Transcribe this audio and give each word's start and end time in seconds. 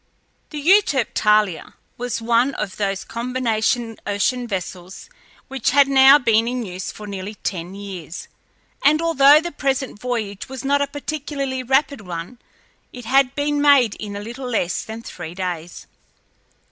The 0.49 0.57
Euterpe 0.59 1.13
Thalia 1.13 1.75
was 1.95 2.23
one 2.23 2.55
of 2.55 2.77
those 2.77 3.03
combination 3.03 3.97
ocean 4.07 4.47
vessels 4.47 5.11
which 5.47 5.69
had 5.69 5.87
now 5.87 6.17
been 6.17 6.47
in 6.47 6.65
use 6.65 6.91
for 6.91 7.05
nearly 7.05 7.35
ten 7.35 7.75
years, 7.75 8.27
and 8.83 8.99
although 8.99 9.39
the 9.39 9.51
present 9.51 9.99
voyage 9.99 10.49
was 10.49 10.65
not 10.65 10.81
a 10.81 10.87
particularly 10.87 11.61
rapid 11.61 12.01
one, 12.01 12.39
it 12.91 13.05
had 13.05 13.35
been 13.35 13.61
made 13.61 13.93
in 13.99 14.15
a 14.15 14.19
little 14.23 14.49
less 14.49 14.81
than 14.83 15.03
three 15.03 15.35
days. 15.35 15.85